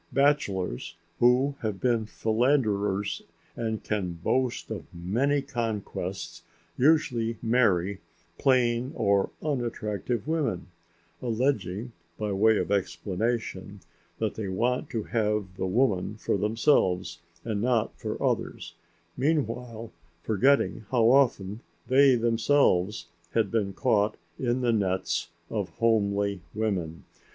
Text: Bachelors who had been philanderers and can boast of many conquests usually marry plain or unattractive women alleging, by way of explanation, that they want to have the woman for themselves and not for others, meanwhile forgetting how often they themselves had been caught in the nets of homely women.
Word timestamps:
Bachelors 0.11 0.95
who 1.19 1.53
had 1.61 1.79
been 1.79 2.07
philanderers 2.07 3.21
and 3.55 3.83
can 3.83 4.13
boast 4.13 4.71
of 4.71 4.91
many 4.91 5.43
conquests 5.43 6.41
usually 6.75 7.37
marry 7.43 7.99
plain 8.39 8.93
or 8.95 9.29
unattractive 9.43 10.27
women 10.27 10.65
alleging, 11.21 11.91
by 12.17 12.31
way 12.31 12.57
of 12.57 12.71
explanation, 12.71 13.79
that 14.17 14.33
they 14.33 14.47
want 14.47 14.89
to 14.89 15.03
have 15.03 15.55
the 15.55 15.67
woman 15.67 16.15
for 16.17 16.35
themselves 16.35 17.19
and 17.45 17.61
not 17.61 17.93
for 17.95 18.17
others, 18.23 18.73
meanwhile 19.15 19.91
forgetting 20.23 20.83
how 20.89 21.11
often 21.11 21.59
they 21.85 22.15
themselves 22.15 23.07
had 23.35 23.51
been 23.51 23.71
caught 23.71 24.17
in 24.39 24.61
the 24.61 24.73
nets 24.73 25.29
of 25.51 25.69
homely 25.77 26.41
women. 26.55 27.03